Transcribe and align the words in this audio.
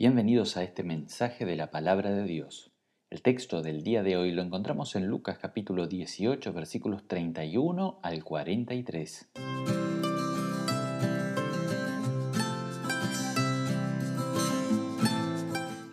Bienvenidos 0.00 0.56
a 0.56 0.62
este 0.62 0.84
mensaje 0.84 1.44
de 1.44 1.56
la 1.56 1.72
palabra 1.72 2.12
de 2.12 2.22
Dios. 2.22 2.70
El 3.10 3.20
texto 3.20 3.62
del 3.62 3.82
día 3.82 4.04
de 4.04 4.16
hoy 4.16 4.30
lo 4.30 4.42
encontramos 4.42 4.94
en 4.94 5.08
Lucas 5.08 5.38
capítulo 5.38 5.88
18 5.88 6.52
versículos 6.52 7.08
31 7.08 7.98
al 8.00 8.22
43. 8.22 9.28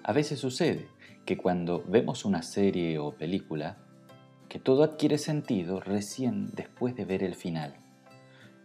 A 0.04 0.14
veces 0.14 0.38
sucede 0.40 0.88
que 1.26 1.36
cuando 1.36 1.84
vemos 1.88 2.26
una 2.26 2.44
serie 2.44 3.00
o 3.00 3.18
película, 3.18 3.80
que 4.50 4.60
todo 4.60 4.84
adquiere 4.84 5.18
sentido 5.18 5.80
recién 5.80 6.52
después 6.54 6.96
de 6.96 7.06
ver 7.06 7.24
el 7.24 7.34
final. 7.34 7.76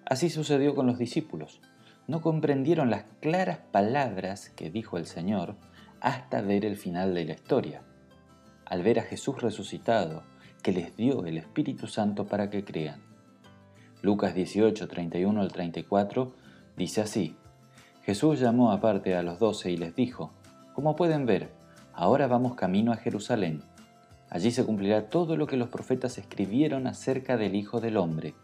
Así 0.05 0.29
sucedió 0.29 0.75
con 0.75 0.87
los 0.87 0.99
discípulos 0.99 1.63
no 2.11 2.21
comprendieron 2.23 2.91
las 2.91 3.05
claras 3.21 3.59
palabras 3.71 4.51
que 4.51 4.69
dijo 4.69 4.99
el 4.99 5.07
Señor 5.07 5.55
hasta 6.01 6.41
ver 6.41 6.65
el 6.65 6.77
final 6.77 7.15
de 7.15 7.25
la 7.25 7.35
historia, 7.35 7.83
al 8.65 8.83
ver 8.83 8.99
a 8.99 9.03
Jesús 9.03 9.41
resucitado, 9.41 10.25
que 10.61 10.73
les 10.73 10.97
dio 10.97 11.25
el 11.25 11.39
Espíritu 11.39 11.87
Santo 11.87 12.27
para 12.27 12.51
que 12.51 12.65
crean. 12.65 13.01
Lucas 14.03 14.35
18, 14.35 14.89
31 14.89 15.41
al 15.41 15.53
34 15.53 16.35
dice 16.77 17.01
así, 17.01 17.37
Jesús 18.03 18.41
llamó 18.41 18.73
aparte 18.73 19.15
a 19.15 19.23
los 19.23 19.39
doce 19.39 19.71
y 19.71 19.77
les 19.77 19.95
dijo, 19.95 20.33
Como 20.75 20.97
pueden 20.97 21.27
ver, 21.27 21.53
ahora 21.95 22.27
vamos 22.27 22.57
camino 22.57 22.91
a 22.91 22.97
Jerusalén. 22.97 23.63
Allí 24.31 24.51
se 24.51 24.65
cumplirá 24.65 25.11
todo 25.11 25.37
lo 25.37 25.47
que 25.47 25.57
los 25.57 25.69
profetas 25.69 26.19
escribieron 26.19 26.89
acerca 26.89 27.37
del 27.37 27.55
Hijo 27.55 27.81
del 27.81 27.97
Hombre 27.97 28.35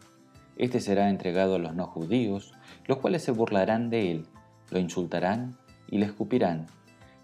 este 0.57 0.79
será 0.79 1.09
entregado 1.09 1.55
a 1.55 1.59
los 1.59 1.75
no 1.75 1.85
judíos, 1.85 2.53
los 2.85 2.97
cuales 2.97 3.23
se 3.23 3.31
burlarán 3.31 3.89
de 3.89 4.11
él, 4.11 4.25
lo 4.71 4.79
insultarán 4.79 5.57
y 5.87 5.99
le 5.99 6.05
escupirán, 6.05 6.67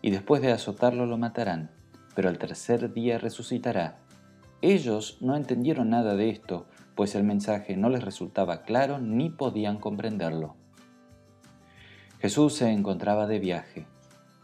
y 0.02 0.12
después 0.12 0.42
de 0.42 0.52
azotarlo 0.52 1.06
lo 1.06 1.18
matarán, 1.18 1.72
pero 2.16 2.30
al 2.30 2.38
tercer 2.38 2.94
día 2.94 3.18
resucitará. 3.18 3.98
Ellos 4.62 5.18
no 5.22 5.36
entendieron 5.36 5.90
nada 5.90 6.16
de 6.16 6.30
esto, 6.30 6.68
pues 6.96 7.16
el 7.16 7.24
mensaje 7.24 7.76
no 7.76 7.90
les 7.90 8.04
resultaba 8.04 8.62
claro 8.62 9.00
ni 9.00 9.30
podían 9.30 9.78
comprenderlo. 9.78 10.56
Jesús 12.20 12.54
se 12.54 12.72
encontraba 12.72 13.28
de 13.28 13.40
viaje, 13.40 13.86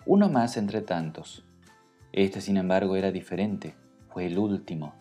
uno 0.05 0.29
más 0.29 0.57
entre 0.57 0.81
tantos. 0.81 1.45
Este, 2.11 2.41
sin 2.41 2.57
embargo, 2.57 2.95
era 2.95 3.11
diferente, 3.11 3.75
fue 4.09 4.25
el 4.25 4.39
último 4.39 4.95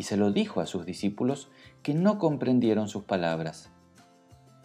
y 0.00 0.04
se 0.04 0.16
lo 0.16 0.32
dijo 0.32 0.62
a 0.62 0.66
sus 0.66 0.86
discípulos 0.86 1.50
que 1.82 1.92
no 1.92 2.18
comprendieron 2.18 2.88
sus 2.88 3.04
palabras. 3.04 3.68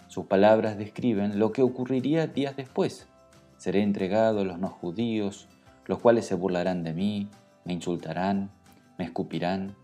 Sus 0.07 0.27
palabras 0.27 0.77
describen 0.77 1.39
lo 1.39 1.51
que 1.51 1.61
ocurriría 1.61 2.25
días 2.25 2.55
después. 2.55 3.09
Seré 3.57 3.81
entregado 3.81 4.39
a 4.39 4.43
los 4.45 4.59
no 4.59 4.69
judíos, 4.69 5.49
los 5.87 5.99
cuales 5.99 6.25
se 6.25 6.35
burlarán 6.35 6.85
de 6.85 6.93
mí, 6.93 7.27
me 7.65 7.73
insultarán, 7.73 8.49
me 8.97 9.03
escupirán, 9.03 9.75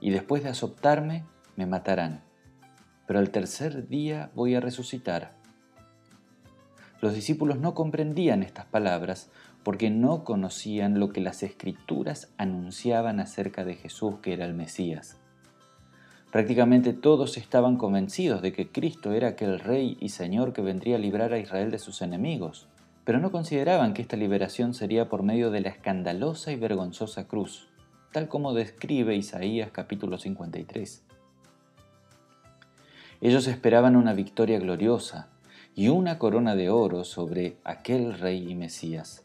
y 0.00 0.12
después 0.12 0.44
de 0.44 0.48
azotarme, 0.48 1.26
me 1.56 1.66
matarán. 1.66 2.22
Pero 3.06 3.18
al 3.18 3.28
tercer 3.28 3.86
día 3.86 4.30
voy 4.34 4.54
a 4.54 4.60
resucitar. 4.60 5.34
Los 7.02 7.12
discípulos 7.12 7.58
no 7.58 7.74
comprendían 7.74 8.42
estas 8.42 8.64
palabras 8.64 9.28
porque 9.62 9.90
no 9.90 10.24
conocían 10.24 10.98
lo 10.98 11.10
que 11.10 11.20
las 11.20 11.42
escrituras 11.42 12.32
anunciaban 12.38 13.20
acerca 13.20 13.64
de 13.64 13.74
Jesús 13.74 14.16
que 14.22 14.32
era 14.32 14.44
el 14.44 14.54
Mesías. 14.54 15.16
Prácticamente 16.32 16.92
todos 16.92 17.36
estaban 17.36 17.76
convencidos 17.76 18.40
de 18.40 18.52
que 18.52 18.68
Cristo 18.68 19.12
era 19.12 19.28
aquel 19.28 19.58
rey 19.58 19.96
y 20.00 20.10
señor 20.10 20.52
que 20.52 20.62
vendría 20.62 20.96
a 20.96 21.00
librar 21.00 21.32
a 21.32 21.38
Israel 21.38 21.70
de 21.70 21.80
sus 21.80 22.02
enemigos, 22.02 22.68
pero 23.04 23.18
no 23.18 23.32
consideraban 23.32 23.94
que 23.94 24.02
esta 24.02 24.16
liberación 24.16 24.72
sería 24.72 25.08
por 25.08 25.24
medio 25.24 25.50
de 25.50 25.60
la 25.60 25.70
escandalosa 25.70 26.52
y 26.52 26.56
vergonzosa 26.56 27.26
cruz, 27.26 27.68
tal 28.12 28.28
como 28.28 28.54
describe 28.54 29.16
Isaías 29.16 29.70
capítulo 29.72 30.18
53. 30.18 31.02
Ellos 33.20 33.46
esperaban 33.48 33.96
una 33.96 34.14
victoria 34.14 34.58
gloriosa 34.58 35.28
y 35.74 35.88
una 35.88 36.18
corona 36.18 36.54
de 36.54 36.70
oro 36.70 37.04
sobre 37.04 37.56
aquel 37.64 38.18
rey 38.18 38.50
y 38.50 38.54
Mesías. 38.54 39.24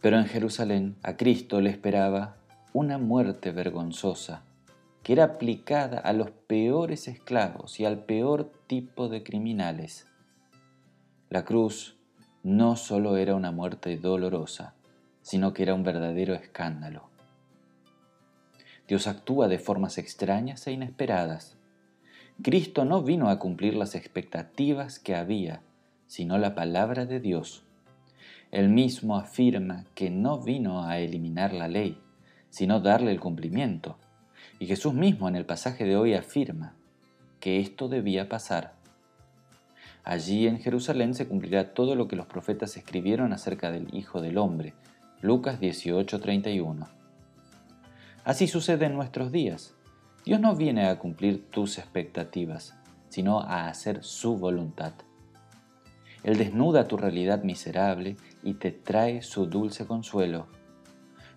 Pero 0.00 0.18
en 0.18 0.26
Jerusalén 0.26 0.96
a 1.02 1.16
Cristo 1.16 1.60
le 1.60 1.70
esperaba 1.70 2.36
una 2.72 2.98
muerte 2.98 3.50
vergonzosa, 3.50 4.44
que 5.02 5.12
era 5.12 5.24
aplicada 5.24 5.98
a 5.98 6.12
los 6.12 6.30
peores 6.30 7.08
esclavos 7.08 7.80
y 7.80 7.84
al 7.84 8.04
peor 8.04 8.52
tipo 8.66 9.08
de 9.08 9.22
criminales. 9.22 10.06
La 11.28 11.44
cruz 11.44 11.96
no 12.42 12.76
solo 12.76 13.16
era 13.16 13.34
una 13.34 13.52
muerte 13.52 13.96
dolorosa, 13.98 14.74
sino 15.22 15.52
que 15.52 15.64
era 15.64 15.74
un 15.74 15.84
verdadero 15.84 16.34
escándalo. 16.34 17.10
Dios 18.88 19.06
actúa 19.06 19.48
de 19.48 19.58
formas 19.58 19.98
extrañas 19.98 20.66
e 20.66 20.72
inesperadas. 20.72 21.56
Cristo 22.42 22.84
no 22.84 23.02
vino 23.02 23.28
a 23.28 23.38
cumplir 23.38 23.74
las 23.74 23.94
expectativas 23.94 24.98
que 24.98 25.14
había, 25.14 25.62
sino 26.06 26.38
la 26.38 26.54
palabra 26.54 27.04
de 27.04 27.20
Dios 27.20 27.64
él 28.50 28.68
mismo 28.68 29.16
afirma 29.16 29.84
que 29.94 30.10
no 30.10 30.40
vino 30.40 30.84
a 30.84 30.98
eliminar 30.98 31.52
la 31.52 31.68
ley, 31.68 32.00
sino 32.50 32.80
darle 32.80 33.12
el 33.12 33.20
cumplimiento. 33.20 33.96
Y 34.58 34.66
Jesús 34.66 34.92
mismo 34.92 35.28
en 35.28 35.36
el 35.36 35.46
pasaje 35.46 35.84
de 35.84 35.96
hoy 35.96 36.14
afirma 36.14 36.74
que 37.38 37.60
esto 37.60 37.88
debía 37.88 38.28
pasar. 38.28 38.74
Allí 40.02 40.46
en 40.48 40.58
Jerusalén 40.58 41.14
se 41.14 41.28
cumplirá 41.28 41.74
todo 41.74 41.94
lo 41.94 42.08
que 42.08 42.16
los 42.16 42.26
profetas 42.26 42.76
escribieron 42.76 43.32
acerca 43.32 43.70
del 43.70 43.94
Hijo 43.94 44.20
del 44.20 44.38
Hombre. 44.38 44.74
Lucas 45.20 45.60
18:31. 45.60 46.88
Así 48.24 48.48
sucede 48.48 48.86
en 48.86 48.94
nuestros 48.94 49.30
días. 49.30 49.74
Dios 50.24 50.40
no 50.40 50.56
viene 50.56 50.88
a 50.88 50.98
cumplir 50.98 51.50
tus 51.50 51.78
expectativas, 51.78 52.74
sino 53.08 53.40
a 53.40 53.68
hacer 53.68 54.02
su 54.02 54.36
voluntad. 54.36 54.92
Él 56.22 56.36
desnuda 56.36 56.88
tu 56.88 56.96
realidad 56.96 57.42
miserable 57.44 58.16
y 58.42 58.54
te 58.54 58.70
trae 58.70 59.22
su 59.22 59.46
dulce 59.46 59.86
consuelo. 59.86 60.46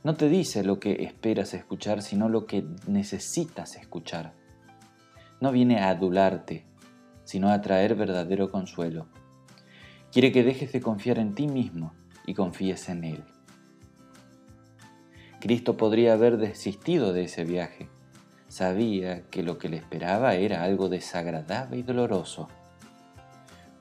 No 0.03 0.15
te 0.15 0.29
dice 0.29 0.63
lo 0.63 0.79
que 0.79 1.03
esperas 1.03 1.53
escuchar, 1.53 2.01
sino 2.01 2.29
lo 2.29 2.45
que 2.45 2.65
necesitas 2.87 3.75
escuchar. 3.75 4.33
No 5.39 5.51
viene 5.51 5.79
a 5.79 5.89
adularte, 5.89 6.65
sino 7.23 7.49
a 7.49 7.61
traer 7.61 7.95
verdadero 7.95 8.49
consuelo. 8.51 9.07
Quiere 10.11 10.31
que 10.31 10.43
dejes 10.43 10.71
de 10.71 10.81
confiar 10.81 11.19
en 11.19 11.35
ti 11.35 11.47
mismo 11.47 11.93
y 12.25 12.33
confíes 12.33 12.89
en 12.89 13.03
Él. 13.03 13.23
Cristo 15.39 15.75
podría 15.75 16.13
haber 16.13 16.37
desistido 16.37 17.13
de 17.13 17.23
ese 17.23 17.43
viaje. 17.43 17.89
Sabía 18.47 19.23
que 19.29 19.43
lo 19.43 19.57
que 19.57 19.69
le 19.69 19.77
esperaba 19.77 20.35
era 20.35 20.63
algo 20.63 20.87
desagradable 20.87 21.77
y 21.77 21.83
doloroso 21.83 22.47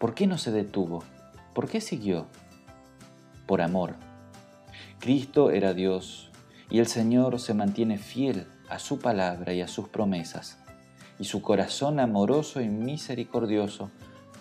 ¿Por 0.02 0.14
qué 0.14 0.26
no 0.26 0.36
se 0.36 0.50
detuvo? 0.50 1.04
¿Por 1.54 1.68
qué 1.68 1.80
siguió? 1.80 2.26
Por 3.46 3.60
amor. 3.60 3.96
Cristo 4.98 5.50
era 5.50 5.74
Dios 5.74 6.30
y 6.70 6.78
el 6.78 6.86
Señor 6.86 7.38
se 7.38 7.54
mantiene 7.54 7.98
fiel 7.98 8.46
a 8.70 8.78
su 8.78 8.98
palabra 8.98 9.52
y 9.52 9.60
a 9.60 9.68
sus 9.68 9.88
promesas, 9.88 10.58
y 11.18 11.24
su 11.24 11.42
corazón 11.42 12.00
amoroso 12.00 12.60
y 12.62 12.68
misericordioso 12.68 13.90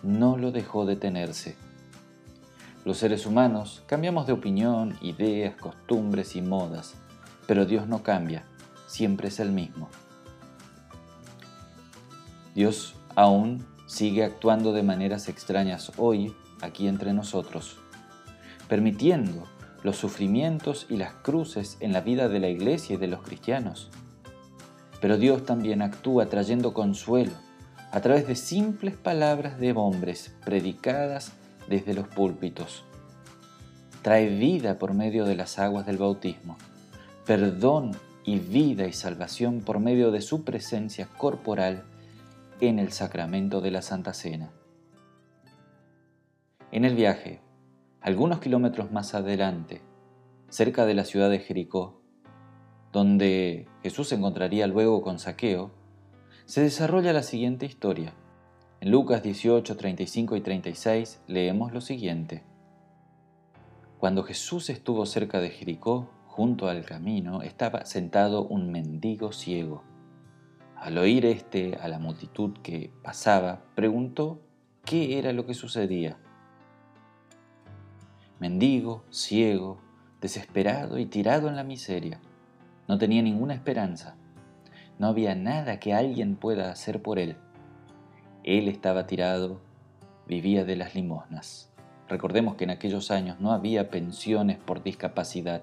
no 0.03 0.37
lo 0.37 0.51
dejó 0.51 0.85
detenerse. 0.85 1.57
Los 2.85 2.97
seres 2.97 3.25
humanos 3.25 3.83
cambiamos 3.85 4.27
de 4.27 4.33
opinión, 4.33 4.97
ideas, 5.01 5.55
costumbres 5.55 6.37
y 6.37 6.41
modas, 6.41 6.95
pero 7.47 7.65
Dios 7.65 7.87
no 7.87 8.01
cambia, 8.01 8.45
siempre 8.87 9.27
es 9.27 9.41
el 9.41 9.51
mismo. 9.51 9.89
Dios 12.55 12.95
aún 13.15 13.65
sigue 13.87 14.23
actuando 14.23 14.71
de 14.71 14.83
maneras 14.83 15.27
extrañas 15.27 15.91
hoy 15.97 16.33
aquí 16.61 16.87
entre 16.87 17.11
nosotros, 17.11 17.80
permitiendo 18.71 19.49
los 19.83 19.97
sufrimientos 19.97 20.85
y 20.89 20.95
las 20.95 21.11
cruces 21.11 21.75
en 21.81 21.91
la 21.91 21.99
vida 21.99 22.29
de 22.29 22.39
la 22.39 22.47
iglesia 22.47 22.93
y 22.93 22.97
de 22.97 23.07
los 23.07 23.21
cristianos. 23.21 23.89
Pero 25.01 25.17
Dios 25.17 25.45
también 25.45 25.81
actúa 25.81 26.27
trayendo 26.27 26.73
consuelo 26.73 27.33
a 27.91 27.99
través 27.99 28.27
de 28.27 28.37
simples 28.37 28.95
palabras 28.95 29.59
de 29.59 29.73
hombres 29.73 30.33
predicadas 30.45 31.33
desde 31.67 31.93
los 31.93 32.07
púlpitos. 32.07 32.85
Trae 34.03 34.29
vida 34.29 34.79
por 34.79 34.93
medio 34.93 35.25
de 35.25 35.35
las 35.35 35.59
aguas 35.59 35.85
del 35.85 35.97
bautismo, 35.97 36.57
perdón 37.25 37.91
y 38.23 38.39
vida 38.39 38.87
y 38.87 38.93
salvación 38.93 39.59
por 39.59 39.81
medio 39.81 40.11
de 40.11 40.21
su 40.21 40.45
presencia 40.45 41.09
corporal 41.17 41.83
en 42.61 42.79
el 42.79 42.93
sacramento 42.93 43.59
de 43.59 43.71
la 43.71 43.81
Santa 43.81 44.13
Cena. 44.13 44.49
En 46.71 46.85
el 46.85 46.95
viaje, 46.95 47.41
algunos 48.01 48.39
kilómetros 48.39 48.91
más 48.91 49.13
adelante, 49.13 49.83
cerca 50.49 50.87
de 50.87 50.95
la 50.95 51.05
ciudad 51.05 51.29
de 51.29 51.37
Jericó, 51.37 52.01
donde 52.91 53.67
Jesús 53.83 54.09
se 54.09 54.15
encontraría 54.15 54.65
luego 54.65 55.03
con 55.03 55.19
Saqueo, 55.19 55.69
se 56.45 56.61
desarrolla 56.61 57.13
la 57.13 57.21
siguiente 57.21 57.67
historia. 57.67 58.15
En 58.79 58.89
Lucas 58.89 59.21
18, 59.21 59.77
35 59.77 60.35
y 60.35 60.41
36 60.41 61.21
leemos 61.27 61.73
lo 61.73 61.81
siguiente. 61.81 62.43
Cuando 63.99 64.23
Jesús 64.23 64.71
estuvo 64.71 65.05
cerca 65.05 65.39
de 65.39 65.51
Jericó, 65.51 66.09
junto 66.25 66.69
al 66.69 66.83
camino, 66.83 67.43
estaba 67.43 67.85
sentado 67.85 68.47
un 68.47 68.71
mendigo 68.71 69.31
ciego. 69.31 69.83
Al 70.75 70.97
oír 70.97 71.27
éste 71.27 71.77
a 71.79 71.87
la 71.87 71.99
multitud 71.99 72.57
que 72.63 72.91
pasaba, 73.03 73.61
preguntó 73.75 74.41
qué 74.85 75.19
era 75.19 75.33
lo 75.33 75.45
que 75.45 75.53
sucedía. 75.53 76.17
Mendigo, 78.41 79.03
ciego, 79.11 79.77
desesperado 80.19 80.97
y 80.97 81.05
tirado 81.05 81.47
en 81.47 81.55
la 81.55 81.63
miseria. 81.63 82.19
No 82.87 82.97
tenía 82.97 83.21
ninguna 83.21 83.53
esperanza. 83.53 84.15
No 84.97 85.05
había 85.05 85.35
nada 85.35 85.79
que 85.79 85.93
alguien 85.93 86.35
pueda 86.35 86.71
hacer 86.71 87.03
por 87.03 87.19
él. 87.19 87.37
Él 88.43 88.67
estaba 88.67 89.05
tirado, 89.05 89.61
vivía 90.25 90.65
de 90.65 90.75
las 90.75 90.95
limosnas. 90.95 91.71
Recordemos 92.09 92.55
que 92.55 92.63
en 92.63 92.71
aquellos 92.71 93.11
años 93.11 93.39
no 93.39 93.51
había 93.51 93.91
pensiones 93.91 94.57
por 94.57 94.81
discapacidad. 94.81 95.61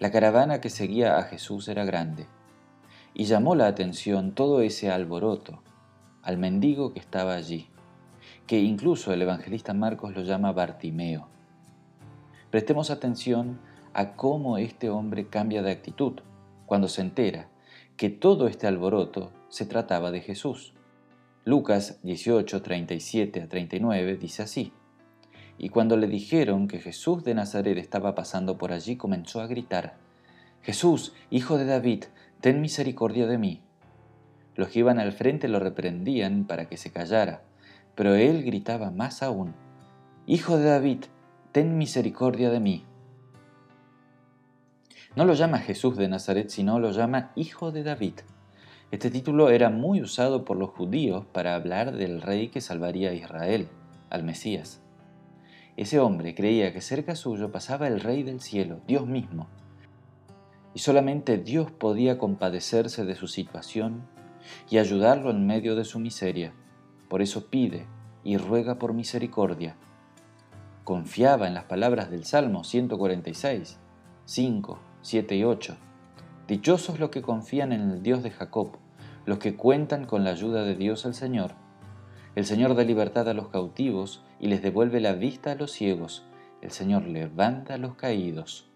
La 0.00 0.10
caravana 0.10 0.60
que 0.60 0.70
seguía 0.70 1.18
a 1.18 1.22
Jesús 1.22 1.68
era 1.68 1.84
grande, 1.84 2.26
y 3.14 3.26
llamó 3.26 3.54
la 3.54 3.68
atención 3.68 4.32
todo 4.34 4.60
ese 4.62 4.90
alboroto 4.90 5.62
al 6.24 6.36
mendigo 6.36 6.92
que 6.92 6.98
estaba 6.98 7.34
allí, 7.34 7.68
que 8.48 8.58
incluso 8.58 9.12
el 9.12 9.22
evangelista 9.22 9.72
Marcos 9.72 10.16
lo 10.16 10.22
llama 10.22 10.50
Bartimeo. 10.50 11.28
Prestemos 12.50 12.90
atención 12.90 13.60
a 13.92 14.16
cómo 14.16 14.58
este 14.58 14.90
hombre 14.90 15.28
cambia 15.28 15.62
de 15.62 15.70
actitud 15.70 16.20
cuando 16.66 16.88
se 16.88 17.00
entera 17.00 17.48
que 17.96 18.10
todo 18.10 18.48
este 18.48 18.66
alboroto 18.66 19.32
se 19.48 19.66
trataba 19.66 20.10
de 20.10 20.20
Jesús. 20.20 20.74
Lucas 21.44 22.00
18, 22.02 22.62
37 22.62 23.42
a 23.42 23.48
39 23.48 24.16
dice 24.16 24.42
así. 24.42 24.72
Y 25.58 25.68
cuando 25.68 25.96
le 25.96 26.06
dijeron 26.06 26.66
que 26.66 26.78
Jesús 26.78 27.22
de 27.22 27.34
Nazaret 27.34 27.78
estaba 27.78 28.14
pasando 28.14 28.58
por 28.58 28.72
allí, 28.72 28.96
comenzó 28.96 29.40
a 29.40 29.46
gritar, 29.46 29.96
Jesús, 30.62 31.12
hijo 31.30 31.56
de 31.56 31.66
David, 31.66 32.04
ten 32.40 32.60
misericordia 32.60 33.26
de 33.26 33.38
mí. 33.38 33.60
Los 34.56 34.68
que 34.68 34.80
iban 34.80 34.98
al 34.98 35.12
frente 35.12 35.48
lo 35.48 35.60
reprendían 35.60 36.46
para 36.46 36.68
que 36.68 36.76
se 36.76 36.90
callara, 36.90 37.42
pero 37.94 38.14
él 38.14 38.42
gritaba 38.42 38.90
más 38.90 39.22
aún, 39.22 39.54
Hijo 40.26 40.58
de 40.58 40.64
David, 40.64 41.04
ten 41.52 41.78
misericordia 41.78 42.48
de 42.48 42.60
mí. 42.60 42.84
No 45.16 45.24
lo 45.24 45.34
llama 45.34 45.58
Jesús 45.58 45.96
de 45.96 46.06
Nazaret, 46.06 46.48
sino 46.48 46.78
lo 46.78 46.92
llama 46.92 47.32
Hijo 47.34 47.72
de 47.72 47.82
David. 47.82 48.20
Este 48.92 49.10
título 49.10 49.50
era 49.50 49.68
muy 49.68 50.00
usado 50.00 50.44
por 50.44 50.56
los 50.56 50.70
judíos 50.70 51.24
para 51.32 51.56
hablar 51.56 51.92
del 51.92 52.22
rey 52.22 52.48
que 52.48 52.60
salvaría 52.60 53.10
a 53.10 53.14
Israel, 53.14 53.68
al 54.10 54.22
Mesías. 54.22 54.80
Ese 55.76 55.98
hombre 55.98 56.36
creía 56.36 56.72
que 56.72 56.80
cerca 56.80 57.16
suyo 57.16 57.50
pasaba 57.50 57.88
el 57.88 58.00
Rey 58.00 58.22
del 58.22 58.40
cielo, 58.40 58.80
Dios 58.86 59.06
mismo, 59.06 59.48
y 60.74 60.80
solamente 60.80 61.38
Dios 61.38 61.70
podía 61.72 62.18
compadecerse 62.18 63.04
de 63.04 63.16
su 63.16 63.26
situación 63.26 64.06
y 64.68 64.78
ayudarlo 64.78 65.30
en 65.30 65.46
medio 65.46 65.74
de 65.74 65.84
su 65.84 65.98
miseria. 65.98 66.52
Por 67.08 67.22
eso 67.22 67.50
pide 67.50 67.86
y 68.22 68.36
ruega 68.36 68.78
por 68.78 68.92
misericordia 68.92 69.76
confiaba 70.90 71.46
en 71.46 71.54
las 71.54 71.66
palabras 71.66 72.10
del 72.10 72.24
Salmo 72.24 72.64
146, 72.64 73.78
5, 74.24 74.78
7 75.02 75.36
y 75.36 75.44
8. 75.44 75.76
Dichosos 76.48 76.98
los 76.98 77.10
que 77.10 77.22
confían 77.22 77.70
en 77.70 77.92
el 77.92 78.02
Dios 78.02 78.24
de 78.24 78.32
Jacob, 78.32 78.72
los 79.24 79.38
que 79.38 79.54
cuentan 79.54 80.04
con 80.04 80.24
la 80.24 80.30
ayuda 80.30 80.64
de 80.64 80.74
Dios 80.74 81.04
el 81.04 81.14
Señor. 81.14 81.52
El 82.34 82.44
Señor 82.44 82.74
da 82.74 82.82
libertad 82.82 83.28
a 83.28 83.34
los 83.34 83.50
cautivos 83.50 84.24
y 84.40 84.48
les 84.48 84.62
devuelve 84.62 84.98
la 84.98 85.12
vista 85.12 85.52
a 85.52 85.54
los 85.54 85.70
ciegos. 85.70 86.24
El 86.60 86.72
Señor 86.72 87.06
levanta 87.06 87.74
a 87.74 87.78
los 87.78 87.94
caídos. 87.94 88.68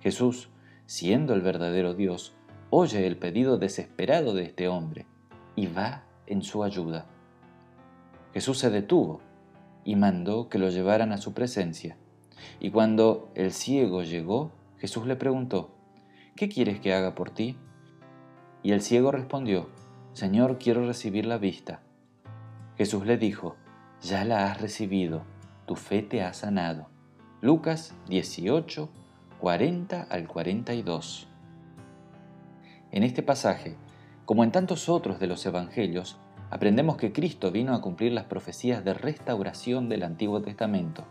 Jesús, 0.00 0.48
siendo 0.86 1.34
el 1.34 1.40
verdadero 1.40 1.94
Dios, 1.94 2.34
oye 2.70 3.06
el 3.06 3.16
pedido 3.16 3.58
desesperado 3.58 4.34
de 4.34 4.42
este 4.42 4.66
hombre 4.66 5.06
y 5.54 5.68
va 5.68 6.02
en 6.26 6.42
su 6.42 6.64
ayuda. 6.64 7.06
Jesús 8.34 8.58
se 8.58 8.70
detuvo 8.70 9.20
y 9.86 9.94
mandó 9.94 10.48
que 10.48 10.58
lo 10.58 10.68
llevaran 10.68 11.12
a 11.12 11.16
su 11.16 11.32
presencia. 11.32 11.96
Y 12.58 12.70
cuando 12.70 13.30
el 13.36 13.52
ciego 13.52 14.02
llegó, 14.02 14.50
Jesús 14.78 15.06
le 15.06 15.14
preguntó, 15.14 15.70
¿qué 16.34 16.48
quieres 16.48 16.80
que 16.80 16.92
haga 16.92 17.14
por 17.14 17.30
ti? 17.30 17.56
Y 18.64 18.72
el 18.72 18.82
ciego 18.82 19.12
respondió, 19.12 19.70
Señor, 20.12 20.58
quiero 20.58 20.84
recibir 20.84 21.24
la 21.24 21.38
vista. 21.38 21.80
Jesús 22.76 23.06
le 23.06 23.16
dijo, 23.16 23.54
ya 24.02 24.24
la 24.24 24.50
has 24.50 24.60
recibido, 24.60 25.22
tu 25.66 25.76
fe 25.76 26.02
te 26.02 26.20
ha 26.22 26.32
sanado. 26.34 26.88
Lucas 27.40 27.94
18, 28.08 28.88
40 29.38 30.02
al 30.02 30.26
42. 30.26 31.28
En 32.90 33.02
este 33.04 33.22
pasaje, 33.22 33.76
como 34.24 34.42
en 34.42 34.50
tantos 34.50 34.88
otros 34.88 35.20
de 35.20 35.28
los 35.28 35.46
evangelios, 35.46 36.18
aprendemos 36.50 36.96
que 36.96 37.12
Cristo 37.12 37.50
vino 37.50 37.74
a 37.74 37.80
cumplir 37.80 38.12
las 38.12 38.24
profecías 38.24 38.84
de 38.84 38.94
restauración 38.94 39.88
del 39.88 40.02
Antiguo 40.02 40.40
Testamento. 40.42 41.04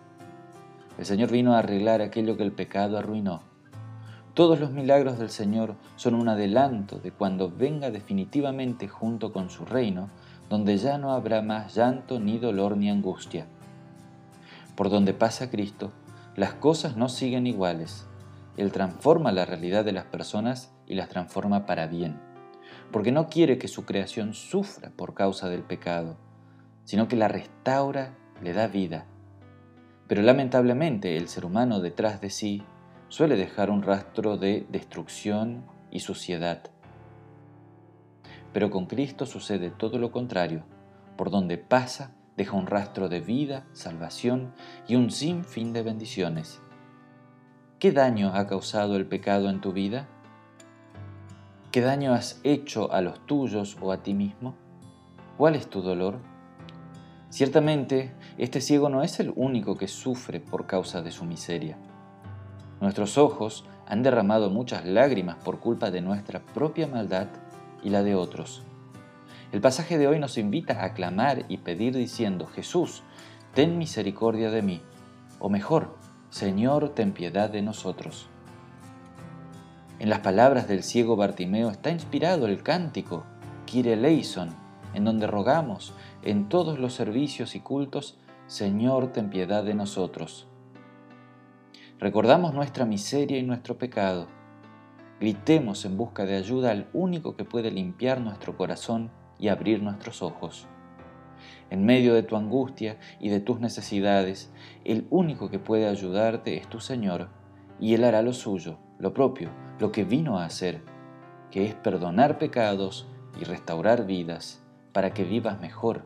El 0.97 1.05
Señor 1.05 1.31
vino 1.31 1.53
a 1.53 1.59
arreglar 1.59 2.01
aquello 2.01 2.37
que 2.37 2.43
el 2.43 2.53
pecado 2.53 2.97
arruinó. 2.97 3.41
Todos 4.33 4.59
los 4.59 4.71
milagros 4.71 5.17
del 5.17 5.29
Señor 5.29 5.75
son 5.95 6.15
un 6.15 6.29
adelanto 6.29 6.99
de 6.99 7.11
cuando 7.11 7.49
venga 7.49 7.89
definitivamente 7.89 8.87
junto 8.87 9.31
con 9.31 9.49
su 9.49 9.65
reino, 9.65 10.09
donde 10.49 10.77
ya 10.77 10.97
no 10.97 11.11
habrá 11.11 11.41
más 11.41 11.75
llanto, 11.75 12.19
ni 12.19 12.37
dolor, 12.37 12.77
ni 12.77 12.89
angustia. 12.89 13.45
Por 14.75 14.89
donde 14.89 15.13
pasa 15.13 15.49
Cristo, 15.49 15.91
las 16.35 16.53
cosas 16.53 16.97
no 16.97 17.07
siguen 17.07 17.47
iguales. 17.47 18.07
Él 18.57 18.71
transforma 18.71 19.31
la 19.31 19.45
realidad 19.45 19.85
de 19.85 19.93
las 19.93 20.05
personas 20.05 20.71
y 20.85 20.95
las 20.95 21.09
transforma 21.09 21.65
para 21.65 21.87
bien 21.87 22.34
porque 22.91 23.11
no 23.11 23.27
quiere 23.27 23.57
que 23.57 23.67
su 23.67 23.85
creación 23.85 24.33
sufra 24.33 24.91
por 24.95 25.13
causa 25.13 25.49
del 25.49 25.63
pecado, 25.63 26.17
sino 26.83 27.07
que 27.07 27.15
la 27.15 27.27
restaura, 27.27 28.15
le 28.41 28.53
da 28.53 28.67
vida. 28.67 29.05
Pero 30.07 30.21
lamentablemente 30.21 31.17
el 31.17 31.27
ser 31.27 31.45
humano 31.45 31.79
detrás 31.79 32.21
de 32.21 32.29
sí 32.29 32.63
suele 33.09 33.35
dejar 33.35 33.69
un 33.69 33.81
rastro 33.81 34.37
de 34.37 34.65
destrucción 34.69 35.65
y 35.89 36.01
suciedad. 36.01 36.69
Pero 38.53 38.69
con 38.69 38.85
Cristo 38.85 39.25
sucede 39.25 39.69
todo 39.69 39.99
lo 39.99 40.11
contrario. 40.11 40.63
Por 41.17 41.29
donde 41.29 41.57
pasa, 41.57 42.15
deja 42.37 42.55
un 42.55 42.67
rastro 42.67 43.09
de 43.09 43.19
vida, 43.21 43.65
salvación 43.73 44.53
y 44.87 44.95
un 44.95 45.11
sinfín 45.11 45.73
de 45.73 45.83
bendiciones. 45.83 46.61
¿Qué 47.79 47.91
daño 47.91 48.31
ha 48.33 48.47
causado 48.47 48.95
el 48.95 49.07
pecado 49.07 49.49
en 49.49 49.61
tu 49.61 49.73
vida? 49.73 50.07
¿Qué 51.75 51.81
daño 51.81 52.13
has 52.13 52.39
hecho 52.45 52.93
a 52.93 53.01
los 53.01 53.25
tuyos 53.25 53.75
o 53.81 53.91
a 53.91 54.01
ti 54.01 54.13
mismo? 54.13 54.55
¿Cuál 55.35 55.57
es 55.57 55.69
tu 55.69 55.81
dolor? 55.81 56.19
Ciertamente, 57.29 58.15
este 58.37 58.61
ciego 58.61 58.87
no 58.87 59.03
es 59.03 59.19
el 59.19 59.33
único 59.35 59.75
que 59.75 59.89
sufre 59.89 60.39
por 60.39 60.67
causa 60.67 61.01
de 61.01 61.11
su 61.11 61.25
miseria. 61.25 61.77
Nuestros 62.79 63.17
ojos 63.17 63.65
han 63.87 64.03
derramado 64.03 64.49
muchas 64.49 64.85
lágrimas 64.85 65.35
por 65.43 65.59
culpa 65.59 65.91
de 65.91 65.99
nuestra 65.99 66.39
propia 66.39 66.87
maldad 66.87 67.27
y 67.83 67.89
la 67.89 68.03
de 68.03 68.15
otros. 68.15 68.63
El 69.51 69.59
pasaje 69.59 69.97
de 69.97 70.07
hoy 70.07 70.17
nos 70.17 70.37
invita 70.37 70.81
a 70.81 70.93
clamar 70.93 71.43
y 71.49 71.57
pedir 71.57 71.93
diciendo, 71.93 72.45
Jesús, 72.45 73.03
ten 73.53 73.77
misericordia 73.77 74.49
de 74.49 74.61
mí, 74.61 74.81
o 75.39 75.49
mejor, 75.49 75.97
Señor, 76.29 76.95
ten 76.95 77.11
piedad 77.11 77.49
de 77.49 77.61
nosotros. 77.61 78.29
En 79.97 80.09
las 80.09 80.19
palabras 80.19 80.67
del 80.67 80.83
ciego 80.83 81.15
Bartimeo 81.15 81.69
está 81.69 81.89
inspirado 81.89 82.47
el 82.47 82.63
cántico 82.63 83.23
Kire 83.65 83.95
Leison, 83.95 84.49
en 84.93 85.05
donde 85.05 85.25
rogamos 85.25 85.93
en 86.21 86.49
todos 86.49 86.79
los 86.79 86.93
servicios 86.93 87.55
y 87.55 87.61
cultos, 87.61 88.17
Señor, 88.45 89.13
ten 89.13 89.29
piedad 89.29 89.63
de 89.63 89.73
nosotros. 89.73 90.47
Recordamos 91.97 92.53
nuestra 92.53 92.83
miseria 92.85 93.37
y 93.37 93.43
nuestro 93.43 93.77
pecado. 93.77 94.27
Gritemos 95.21 95.85
en 95.85 95.95
busca 95.95 96.25
de 96.25 96.35
ayuda 96.35 96.71
al 96.71 96.89
único 96.91 97.37
que 97.37 97.45
puede 97.45 97.71
limpiar 97.71 98.19
nuestro 98.19 98.57
corazón 98.57 99.11
y 99.39 99.47
abrir 99.47 99.81
nuestros 99.81 100.21
ojos. 100.21 100.67
En 101.69 101.85
medio 101.85 102.13
de 102.13 102.23
tu 102.23 102.35
angustia 102.35 102.99
y 103.21 103.29
de 103.29 103.39
tus 103.39 103.61
necesidades, 103.61 104.51
el 104.83 105.07
único 105.09 105.49
que 105.49 105.59
puede 105.59 105.87
ayudarte 105.87 106.57
es 106.57 106.67
tu 106.67 106.81
Señor, 106.81 107.29
y 107.79 107.93
Él 107.93 108.03
hará 108.03 108.21
lo 108.21 108.33
suyo, 108.33 108.77
lo 108.99 109.13
propio, 109.13 109.49
lo 109.79 109.91
que 109.91 110.03
vino 110.03 110.39
a 110.39 110.45
hacer, 110.45 110.81
que 111.51 111.65
es 111.65 111.73
perdonar 111.73 112.37
pecados 112.37 113.07
y 113.39 113.43
restaurar 113.43 114.05
vidas 114.05 114.61
para 114.93 115.13
que 115.13 115.23
vivas 115.23 115.59
mejor, 115.59 116.03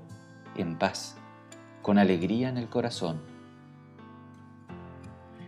en 0.55 0.77
paz, 0.77 1.17
con 1.81 1.98
alegría 1.98 2.50
en 2.50 2.58
el 2.58 2.69
corazón. 2.69 3.22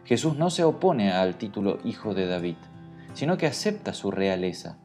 Jesús 0.06 0.36
no 0.36 0.50
se 0.50 0.64
opone 0.64 1.12
al 1.12 1.36
título 1.36 1.80
Hijo 1.84 2.14
de 2.14 2.28
David, 2.28 2.58
sino 3.14 3.38
que 3.38 3.48
acepta 3.48 3.94
su 3.94 4.12
realeza. 4.12 4.78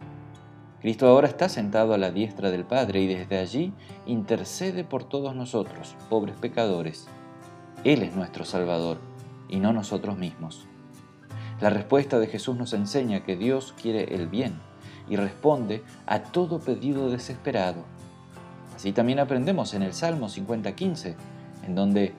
Cristo 0.80 1.08
ahora 1.08 1.28
está 1.28 1.48
sentado 1.48 1.94
a 1.94 1.98
la 1.98 2.10
diestra 2.10 2.50
del 2.50 2.64
Padre 2.64 3.00
y 3.00 3.06
desde 3.06 3.38
allí 3.38 3.72
intercede 4.06 4.84
por 4.84 5.04
todos 5.04 5.34
nosotros, 5.34 5.96
pobres 6.08 6.36
pecadores. 6.36 7.08
Él 7.84 8.02
es 8.02 8.14
nuestro 8.14 8.44
Salvador 8.44 8.98
y 9.48 9.58
no 9.58 9.72
nosotros 9.72 10.16
mismos. 10.16 10.66
La 11.60 11.70
respuesta 11.70 12.18
de 12.18 12.26
Jesús 12.26 12.54
nos 12.56 12.74
enseña 12.74 13.24
que 13.24 13.34
Dios 13.34 13.74
quiere 13.80 14.14
el 14.14 14.26
bien 14.26 14.60
y 15.08 15.16
responde 15.16 15.82
a 16.06 16.22
todo 16.22 16.60
pedido 16.60 17.10
desesperado. 17.10 17.84
Así 18.74 18.92
también 18.92 19.20
aprendemos 19.20 19.72
en 19.72 19.82
el 19.82 19.94
Salmo 19.94 20.28
50:15, 20.28 21.16
en 21.66 21.74
donde 21.74 22.12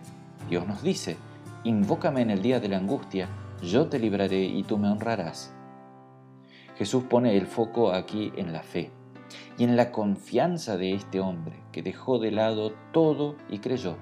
Dios 0.50 0.68
nos 0.68 0.82
dice, 0.82 1.18
Invócame 1.64 2.22
en 2.22 2.32
el 2.32 2.42
día 2.42 2.60
de 2.60 2.70
la 2.70 2.78
angustia, 2.78 3.30
yo 3.62 3.88
te 3.88 4.00
libraré 4.00 4.44
y 4.44 4.64
tú 4.64 4.78
me 4.80 4.90
honrarás. 4.90 5.54
Jesús 6.78 7.04
pone 7.04 7.38
el 7.38 7.46
foco 7.46 7.92
aquí 7.92 8.32
en 8.38 8.54
la 8.54 8.64
fe 8.64 8.90
y 9.58 9.66
en 9.66 9.76
la 9.76 9.92
confianza 9.92 10.78
de 10.78 10.94
este 10.94 11.20
hombre 11.20 11.58
que 11.72 11.84
dejó 11.84 12.18
de 12.18 12.32
lado 12.32 12.74
todo 12.92 13.36
y 13.50 13.60
creyó. 13.60 13.98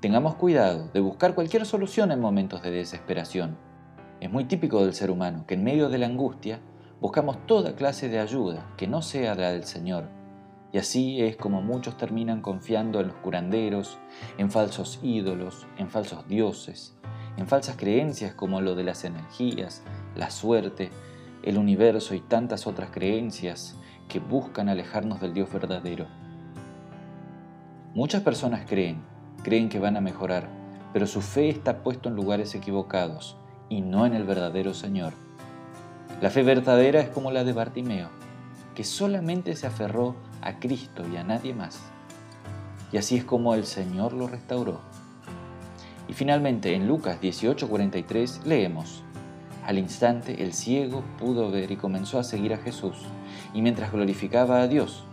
Tengamos 0.00 0.36
cuidado 0.36 0.88
de 0.94 1.00
buscar 1.00 1.34
cualquier 1.34 1.66
solución 1.66 2.10
en 2.10 2.20
momentos 2.20 2.62
de 2.62 2.70
desesperación. 2.70 3.58
Es 4.18 4.30
muy 4.30 4.44
típico 4.44 4.82
del 4.82 4.94
ser 4.94 5.10
humano 5.10 5.44
que 5.46 5.52
en 5.52 5.62
medio 5.62 5.90
de 5.90 5.98
la 5.98 6.06
angustia 6.06 6.58
buscamos 7.02 7.46
toda 7.46 7.76
clase 7.76 8.08
de 8.08 8.18
ayuda 8.18 8.66
que 8.78 8.86
no 8.86 9.02
sea 9.02 9.34
la 9.34 9.52
del 9.52 9.64
Señor. 9.64 10.08
Y 10.72 10.78
así 10.78 11.20
es 11.20 11.36
como 11.36 11.60
muchos 11.60 11.98
terminan 11.98 12.40
confiando 12.40 13.00
en 13.00 13.08
los 13.08 13.16
curanderos, 13.16 13.98
en 14.38 14.50
falsos 14.50 15.00
ídolos, 15.02 15.66
en 15.76 15.90
falsos 15.90 16.26
dioses, 16.26 16.96
en 17.36 17.46
falsas 17.46 17.76
creencias 17.76 18.32
como 18.32 18.62
lo 18.62 18.74
de 18.74 18.84
las 18.84 19.04
energías, 19.04 19.82
la 20.16 20.30
suerte, 20.30 20.88
el 21.42 21.58
universo 21.58 22.14
y 22.14 22.20
tantas 22.20 22.66
otras 22.66 22.88
creencias 22.90 23.76
que 24.08 24.18
buscan 24.18 24.70
alejarnos 24.70 25.20
del 25.20 25.34
Dios 25.34 25.52
verdadero. 25.52 26.06
Muchas 27.92 28.22
personas 28.22 28.64
creen 28.66 29.09
creen 29.42 29.68
que 29.68 29.78
van 29.78 29.96
a 29.96 30.00
mejorar, 30.00 30.48
pero 30.92 31.06
su 31.06 31.20
fe 31.20 31.48
está 31.48 31.82
puesta 31.82 32.08
en 32.08 32.16
lugares 32.16 32.54
equivocados 32.54 33.36
y 33.68 33.80
no 33.80 34.06
en 34.06 34.14
el 34.14 34.24
verdadero 34.24 34.74
Señor. 34.74 35.12
La 36.20 36.30
fe 36.30 36.42
verdadera 36.42 37.00
es 37.00 37.08
como 37.08 37.30
la 37.30 37.44
de 37.44 37.52
Bartimeo, 37.52 38.08
que 38.74 38.84
solamente 38.84 39.56
se 39.56 39.66
aferró 39.66 40.16
a 40.42 40.58
Cristo 40.58 41.04
y 41.12 41.16
a 41.16 41.24
nadie 41.24 41.54
más. 41.54 41.80
Y 42.92 42.98
así 42.98 43.16
es 43.16 43.24
como 43.24 43.54
el 43.54 43.64
Señor 43.64 44.12
lo 44.12 44.26
restauró. 44.26 44.80
Y 46.08 46.12
finalmente 46.12 46.74
en 46.74 46.88
Lucas 46.88 47.20
18:43 47.20 48.44
leemos, 48.44 49.02
al 49.64 49.78
instante 49.78 50.42
el 50.42 50.52
ciego 50.52 51.04
pudo 51.18 51.50
ver 51.50 51.70
y 51.70 51.76
comenzó 51.76 52.18
a 52.18 52.24
seguir 52.24 52.52
a 52.52 52.58
Jesús, 52.58 52.96
y 53.54 53.62
mientras 53.62 53.92
glorificaba 53.92 54.60
a 54.60 54.66
Dios, 54.66 55.04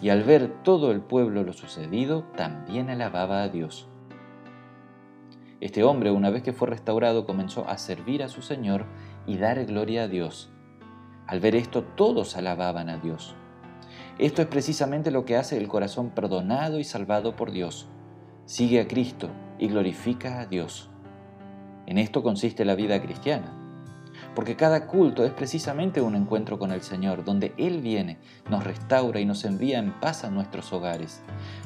y 0.00 0.10
al 0.10 0.22
ver 0.22 0.62
todo 0.62 0.90
el 0.90 1.00
pueblo 1.00 1.42
lo 1.42 1.52
sucedido, 1.52 2.24
también 2.36 2.90
alababa 2.90 3.42
a 3.42 3.48
Dios. 3.48 3.88
Este 5.60 5.82
hombre, 5.82 6.10
una 6.10 6.30
vez 6.30 6.42
que 6.42 6.52
fue 6.52 6.68
restaurado, 6.68 7.26
comenzó 7.26 7.68
a 7.68 7.78
servir 7.78 8.22
a 8.22 8.28
su 8.28 8.42
Señor 8.42 8.84
y 9.26 9.38
dar 9.38 9.64
gloria 9.64 10.04
a 10.04 10.08
Dios. 10.08 10.52
Al 11.26 11.40
ver 11.40 11.56
esto, 11.56 11.82
todos 11.82 12.36
alababan 12.36 12.90
a 12.90 12.98
Dios. 12.98 13.34
Esto 14.18 14.42
es 14.42 14.48
precisamente 14.48 15.10
lo 15.10 15.24
que 15.24 15.36
hace 15.36 15.56
el 15.56 15.68
corazón 15.68 16.10
perdonado 16.10 16.78
y 16.78 16.84
salvado 16.84 17.34
por 17.34 17.50
Dios. 17.50 17.88
Sigue 18.44 18.80
a 18.80 18.88
Cristo 18.88 19.30
y 19.58 19.68
glorifica 19.68 20.40
a 20.40 20.46
Dios. 20.46 20.90
En 21.86 21.98
esto 21.98 22.22
consiste 22.22 22.64
la 22.64 22.74
vida 22.74 23.00
cristiana 23.00 23.63
porque 24.34 24.56
cada 24.56 24.86
culto 24.86 25.24
es 25.24 25.32
precisamente 25.32 26.00
un 26.00 26.16
encuentro 26.16 26.58
con 26.58 26.72
el 26.72 26.82
Señor, 26.82 27.24
donde 27.24 27.54
Él 27.56 27.80
viene, 27.80 28.18
nos 28.50 28.64
restaura 28.64 29.20
y 29.20 29.24
nos 29.24 29.44
envía 29.44 29.78
en 29.78 29.92
paz 29.92 30.24
a 30.24 30.30
nuestros 30.30 30.72
hogares, 30.72 31.22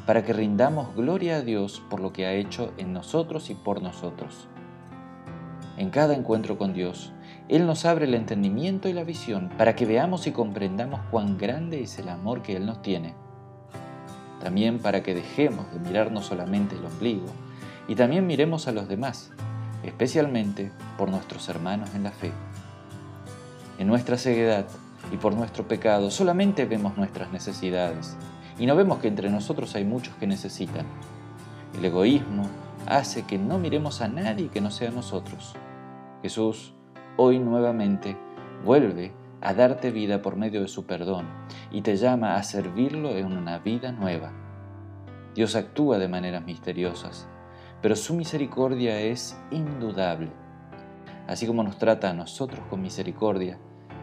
para 0.06 0.24
que 0.24 0.32
rindamos 0.32 0.94
gloria 0.94 1.36
a 1.36 1.42
Dios 1.42 1.82
por 1.88 2.00
lo 2.00 2.12
que 2.12 2.26
ha 2.26 2.32
hecho 2.32 2.72
en 2.76 2.92
nosotros 2.92 3.50
y 3.50 3.54
por 3.54 3.82
nosotros. 3.82 4.48
En 5.78 5.90
cada 5.90 6.14
encuentro 6.14 6.58
con 6.58 6.74
Dios, 6.74 7.12
Él 7.48 7.66
nos 7.66 7.84
abre 7.84 8.04
el 8.04 8.14
entendimiento 8.14 8.88
y 8.88 8.92
la 8.92 9.04
visión 9.04 9.48
para 9.56 9.74
que 9.76 9.86
veamos 9.86 10.26
y 10.26 10.32
comprendamos 10.32 11.00
cuán 11.10 11.38
grande 11.38 11.82
es 11.82 11.98
el 11.98 12.08
amor 12.08 12.42
que 12.42 12.56
Él 12.56 12.66
nos 12.66 12.82
tiene. 12.82 13.14
También 14.40 14.78
para 14.78 15.02
que 15.02 15.14
dejemos 15.14 15.72
de 15.72 15.80
mirarnos 15.80 16.26
solamente 16.26 16.76
el 16.76 16.84
ombligo 16.84 17.26
y 17.86 17.94
también 17.94 18.26
miremos 18.26 18.68
a 18.68 18.72
los 18.72 18.88
demás, 18.88 19.30
especialmente 19.84 20.70
por 20.96 21.10
nuestros 21.10 21.48
hermanos 21.48 21.94
en 21.94 22.02
la 22.02 22.10
fe. 22.10 22.32
En 23.78 23.86
nuestra 23.86 24.18
ceguedad 24.18 24.66
y 25.12 25.16
por 25.18 25.34
nuestro 25.34 25.68
pecado 25.68 26.10
solamente 26.10 26.66
vemos 26.66 26.96
nuestras 26.96 27.30
necesidades 27.30 28.16
y 28.58 28.66
no 28.66 28.74
vemos 28.74 28.98
que 28.98 29.06
entre 29.06 29.30
nosotros 29.30 29.76
hay 29.76 29.84
muchos 29.84 30.14
que 30.16 30.26
necesitan. 30.26 30.84
El 31.76 31.84
egoísmo 31.84 32.48
hace 32.86 33.22
que 33.22 33.38
no 33.38 33.58
miremos 33.58 34.00
a 34.00 34.08
nadie 34.08 34.48
que 34.48 34.60
no 34.60 34.72
sea 34.72 34.90
nosotros. 34.90 35.54
Jesús 36.22 36.74
hoy 37.16 37.38
nuevamente 37.38 38.16
vuelve 38.64 39.12
a 39.40 39.54
darte 39.54 39.92
vida 39.92 40.22
por 40.22 40.34
medio 40.34 40.60
de 40.60 40.68
su 40.68 40.84
perdón 40.84 41.26
y 41.70 41.82
te 41.82 41.96
llama 41.96 42.34
a 42.34 42.42
servirlo 42.42 43.10
en 43.10 43.26
una 43.26 43.60
vida 43.60 43.92
nueva. 43.92 44.32
Dios 45.36 45.54
actúa 45.54 45.98
de 45.98 46.08
maneras 46.08 46.44
misteriosas, 46.44 47.28
pero 47.80 47.94
su 47.94 48.14
misericordia 48.14 48.98
es 49.00 49.38
indudable. 49.52 50.32
Así 51.28 51.46
como 51.46 51.62
nos 51.62 51.78
trata 51.78 52.10
a 52.10 52.14
nosotros 52.14 52.60
con 52.68 52.82
misericordia, 52.82 53.58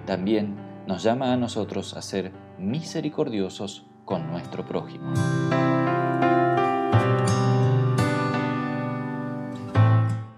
también 0.06 0.56
nos 0.88 1.04
llama 1.04 1.34
a 1.34 1.38
nosotros 1.38 1.96
a 1.96 2.02
ser 2.02 2.32
misericordiosos 2.60 3.86
con 4.06 4.28
nuestro 4.28 4.66
prójimo. 4.66 5.14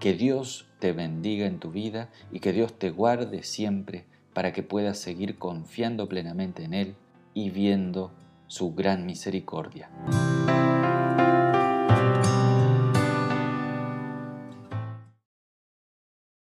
Que 0.00 0.14
Dios 0.14 0.66
te 0.78 0.92
bendiga 0.92 1.46
en 1.46 1.58
tu 1.58 1.70
vida 1.70 2.08
y 2.32 2.40
que 2.40 2.52
Dios 2.52 2.78
te 2.78 2.90
guarde 2.90 3.42
siempre 3.42 4.06
para 4.32 4.52
que 4.52 4.62
puedas 4.62 4.98
seguir 4.98 5.38
confiando 5.38 6.08
plenamente 6.08 6.64
en 6.64 6.72
Él 6.72 6.94
y 7.34 7.50
viendo 7.50 8.12
su 8.46 8.74
gran 8.74 9.04
misericordia. 9.04 9.90